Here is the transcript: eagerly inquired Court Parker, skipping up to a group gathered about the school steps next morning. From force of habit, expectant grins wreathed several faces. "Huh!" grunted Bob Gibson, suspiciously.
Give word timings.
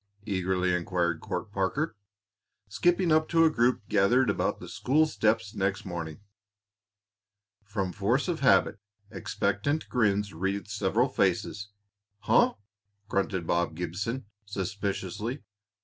eagerly 0.25 0.73
inquired 0.73 1.21
Court 1.21 1.51
Parker, 1.51 1.95
skipping 2.67 3.11
up 3.11 3.29
to 3.29 3.45
a 3.45 3.51
group 3.51 3.87
gathered 3.87 4.31
about 4.31 4.59
the 4.59 4.67
school 4.67 5.05
steps 5.05 5.53
next 5.53 5.85
morning. 5.85 6.21
From 7.63 7.91
force 7.93 8.27
of 8.27 8.39
habit, 8.39 8.79
expectant 9.11 9.87
grins 9.89 10.33
wreathed 10.33 10.69
several 10.69 11.07
faces. 11.07 11.67
"Huh!" 12.21 12.55
grunted 13.09 13.45
Bob 13.45 13.75
Gibson, 13.75 14.25
suspiciously. 14.43 15.43